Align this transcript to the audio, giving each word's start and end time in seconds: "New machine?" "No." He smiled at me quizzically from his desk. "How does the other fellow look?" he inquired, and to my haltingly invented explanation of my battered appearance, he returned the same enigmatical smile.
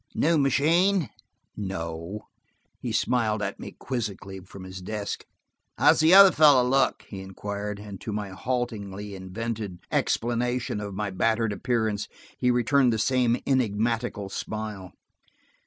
"New 0.15 0.35
machine?" 0.39 1.11
"No." 1.55 2.21
He 2.79 2.91
smiled 2.91 3.43
at 3.43 3.59
me 3.59 3.75
quizzically 3.77 4.39
from 4.39 4.63
his 4.63 4.81
desk. 4.81 5.25
"How 5.77 5.89
does 5.89 5.99
the 5.99 6.11
other 6.11 6.31
fellow 6.31 6.67
look?" 6.67 7.03
he 7.07 7.21
inquired, 7.21 7.77
and 7.77 8.01
to 8.01 8.11
my 8.11 8.29
haltingly 8.29 9.13
invented 9.13 9.77
explanation 9.91 10.81
of 10.81 10.95
my 10.95 11.11
battered 11.11 11.53
appearance, 11.53 12.07
he 12.39 12.49
returned 12.49 12.91
the 12.91 12.97
same 12.97 13.37
enigmatical 13.45 14.29
smile. 14.29 14.91